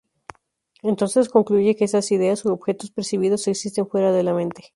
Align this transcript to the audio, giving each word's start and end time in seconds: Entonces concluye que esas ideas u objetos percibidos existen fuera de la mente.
Entonces 0.81 1.29
concluye 1.29 1.75
que 1.75 1.85
esas 1.85 2.11
ideas 2.11 2.43
u 2.43 2.51
objetos 2.51 2.89
percibidos 2.89 3.47
existen 3.47 3.87
fuera 3.87 4.11
de 4.11 4.23
la 4.23 4.33
mente. 4.33 4.69